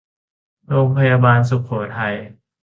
[0.67, 2.15] โรงพยาบาลสุโขทัย